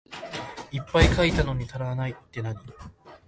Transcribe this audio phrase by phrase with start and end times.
[0.71, 2.57] いっぱい書いたのに足らないってなに？